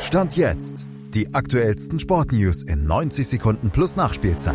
Stand 0.00 0.36
jetzt. 0.36 0.86
Die 1.14 1.32
aktuellsten 1.32 1.98
Sportnews 1.98 2.62
in 2.62 2.86
90 2.86 3.26
Sekunden 3.26 3.70
plus 3.70 3.96
Nachspielzeit. 3.96 4.54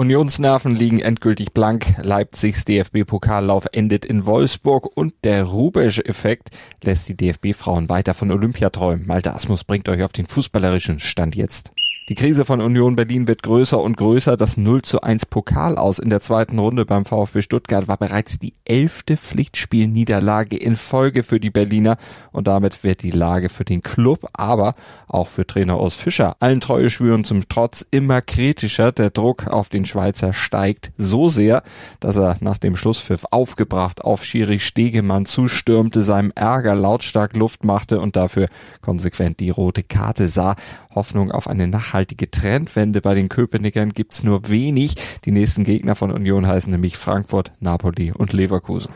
Unionsnerven 0.00 0.74
liegen 0.74 0.98
endgültig 0.98 1.52
blank. 1.52 1.84
Leipzigs 2.02 2.64
DFB-Pokallauf 2.64 3.66
endet 3.72 4.06
in 4.06 4.24
Wolfsburg 4.24 4.88
und 4.96 5.12
der 5.24 5.44
Rubesch-Effekt 5.44 6.48
lässt 6.82 7.06
die 7.10 7.18
DFB-Frauen 7.18 7.90
weiter 7.90 8.14
von 8.14 8.30
Olympia 8.30 8.70
träumen. 8.70 9.06
Malte 9.06 9.34
Asmus 9.34 9.62
bringt 9.62 9.90
euch 9.90 10.02
auf 10.02 10.14
den 10.14 10.24
fußballerischen 10.24 11.00
Stand 11.00 11.36
jetzt. 11.36 11.72
Die 12.10 12.16
Krise 12.16 12.44
von 12.44 12.60
Union 12.60 12.96
Berlin 12.96 13.28
wird 13.28 13.44
größer 13.44 13.80
und 13.80 13.96
größer. 13.96 14.36
Das 14.36 14.56
0 14.56 14.82
zu 14.82 15.00
1 15.00 15.26
Pokal 15.26 15.78
aus 15.78 16.00
in 16.00 16.10
der 16.10 16.18
zweiten 16.18 16.58
Runde 16.58 16.84
beim 16.84 17.04
VfB 17.04 17.40
Stuttgart 17.40 17.86
war 17.86 17.98
bereits 17.98 18.40
die 18.40 18.54
elfte 18.64 19.16
Pflichtspielniederlage 19.16 20.56
in 20.56 20.74
Folge 20.74 21.22
für 21.22 21.38
die 21.38 21.50
Berliner 21.50 21.98
und 22.32 22.48
damit 22.48 22.82
wird 22.82 23.04
die 23.04 23.12
Lage 23.12 23.48
für 23.48 23.64
den 23.64 23.82
Club, 23.82 24.26
aber 24.32 24.74
auch 25.06 25.28
für 25.28 25.46
Trainer 25.46 25.80
Urs 25.80 25.94
Fischer 25.94 26.34
allen 26.40 26.60
Treue 26.60 26.90
schwören 26.90 27.22
zum 27.22 27.48
Trotz 27.48 27.86
immer 27.92 28.22
kritischer. 28.22 28.90
Der 28.90 29.10
Druck 29.10 29.46
auf 29.46 29.68
den 29.68 29.84
Schweizer 29.90 30.32
steigt 30.32 30.92
so 30.96 31.28
sehr, 31.28 31.62
dass 31.98 32.16
er 32.16 32.36
nach 32.40 32.58
dem 32.58 32.76
Schlusspfiff 32.76 33.26
aufgebracht 33.30 34.02
auf 34.02 34.24
Schiri 34.24 34.58
Stegemann 34.58 35.26
zustürmte, 35.26 36.02
seinem 36.02 36.32
Ärger 36.34 36.74
lautstark 36.74 37.36
Luft 37.36 37.64
machte 37.64 38.00
und 38.00 38.16
dafür 38.16 38.48
konsequent 38.80 39.40
die 39.40 39.50
rote 39.50 39.82
Karte 39.82 40.28
sah. 40.28 40.56
Hoffnung 40.94 41.30
auf 41.30 41.48
eine 41.48 41.66
nachhaltige 41.66 42.30
Trendwende 42.30 43.00
bei 43.00 43.14
den 43.14 43.28
Köpenickern 43.28 43.90
gibt's 43.90 44.22
nur 44.22 44.48
wenig. 44.48 44.94
Die 45.24 45.32
nächsten 45.32 45.64
Gegner 45.64 45.94
von 45.94 46.10
Union 46.10 46.46
heißen 46.46 46.70
nämlich 46.70 46.96
Frankfurt, 46.96 47.52
Napoli 47.60 48.12
und 48.12 48.32
Leverkusen. 48.32 48.90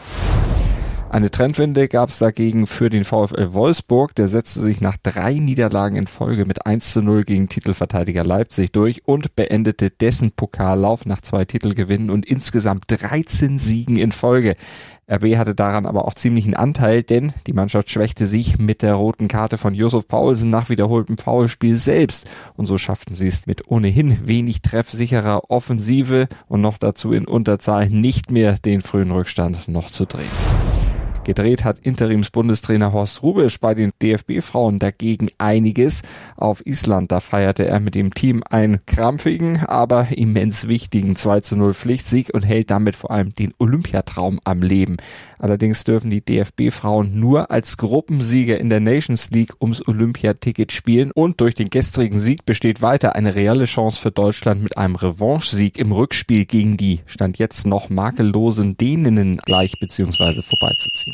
Eine 1.14 1.30
Trendwende 1.30 1.86
gab 1.86 2.08
es 2.08 2.18
dagegen 2.18 2.66
für 2.66 2.90
den 2.90 3.04
VfL 3.04 3.52
Wolfsburg. 3.52 4.16
Der 4.16 4.26
setzte 4.26 4.58
sich 4.58 4.80
nach 4.80 4.96
drei 5.00 5.34
Niederlagen 5.34 5.94
in 5.94 6.08
Folge 6.08 6.44
mit 6.44 6.66
1 6.66 6.92
zu 6.92 7.02
0 7.02 7.22
gegen 7.22 7.48
Titelverteidiger 7.48 8.24
Leipzig 8.24 8.72
durch 8.72 9.06
und 9.06 9.36
beendete 9.36 9.90
dessen 9.90 10.32
Pokallauf 10.32 11.06
nach 11.06 11.20
zwei 11.20 11.44
Titelgewinnen 11.44 12.10
und 12.10 12.26
insgesamt 12.26 12.86
13 12.88 13.60
Siegen 13.60 13.96
in 13.96 14.10
Folge. 14.10 14.56
RB 15.08 15.36
hatte 15.36 15.54
daran 15.54 15.86
aber 15.86 16.04
auch 16.04 16.14
ziemlichen 16.14 16.54
Anteil, 16.54 17.04
denn 17.04 17.32
die 17.46 17.52
Mannschaft 17.52 17.92
schwächte 17.92 18.26
sich 18.26 18.58
mit 18.58 18.82
der 18.82 18.94
roten 18.94 19.28
Karte 19.28 19.56
von 19.56 19.72
Josef 19.72 20.08
Paulsen 20.08 20.50
nach 20.50 20.68
wiederholtem 20.68 21.16
Foulspiel 21.16 21.76
selbst. 21.76 22.28
Und 22.56 22.66
so 22.66 22.76
schafften 22.76 23.14
sie 23.14 23.28
es 23.28 23.46
mit 23.46 23.70
ohnehin 23.70 24.26
wenig 24.26 24.62
treffsicherer 24.62 25.48
Offensive 25.48 26.26
und 26.48 26.60
noch 26.60 26.76
dazu 26.76 27.12
in 27.12 27.24
Unterzahl 27.24 27.88
nicht 27.88 28.32
mehr 28.32 28.58
den 28.58 28.80
frühen 28.80 29.12
Rückstand 29.12 29.68
noch 29.68 29.90
zu 29.90 30.06
drehen. 30.06 30.53
Gedreht 31.24 31.64
hat 31.64 31.78
Interims-Bundestrainer 31.78 32.92
Horst 32.92 33.22
Rubisch 33.22 33.58
bei 33.58 33.74
den 33.74 33.92
DFB-Frauen 34.02 34.78
dagegen 34.78 35.30
einiges. 35.38 36.02
Auf 36.36 36.64
Island, 36.66 37.12
da 37.12 37.20
feierte 37.20 37.64
er 37.66 37.80
mit 37.80 37.94
dem 37.94 38.12
Team 38.12 38.42
einen 38.50 38.84
krampfigen, 38.84 39.64
aber 39.64 40.08
immens 40.10 40.68
wichtigen 40.68 41.16
2 41.16 41.40
zu 41.40 41.56
0 41.56 41.72
Pflichtsieg 41.72 42.28
und 42.34 42.42
hält 42.42 42.70
damit 42.70 42.94
vor 42.94 43.10
allem 43.10 43.32
den 43.32 43.54
Olympiatraum 43.58 44.38
am 44.44 44.60
Leben. 44.60 44.98
Allerdings 45.38 45.84
dürfen 45.84 46.10
die 46.10 46.24
DFB-Frauen 46.24 47.18
nur 47.18 47.50
als 47.50 47.78
Gruppensieger 47.78 48.58
in 48.58 48.68
der 48.68 48.80
Nations 48.80 49.30
League 49.30 49.54
ums 49.60 49.86
Olympiaticket 49.86 50.72
spielen 50.72 51.10
und 51.14 51.40
durch 51.40 51.54
den 51.54 51.70
gestrigen 51.70 52.18
Sieg 52.18 52.44
besteht 52.44 52.82
weiter 52.82 53.14
eine 53.14 53.34
reelle 53.34 53.64
Chance 53.64 54.00
für 54.00 54.10
Deutschland 54.10 54.62
mit 54.62 54.76
einem 54.76 54.96
Revanche-Sieg 54.96 55.78
im 55.78 55.92
Rückspiel 55.92 56.44
gegen 56.44 56.76
die 56.76 57.00
Stand 57.06 57.38
jetzt 57.38 57.66
noch 57.66 57.88
makellosen 57.88 58.76
Däninnen 58.76 59.38
gleich 59.38 59.78
bzw. 59.80 60.42
vorbeizuziehen. 60.42 61.13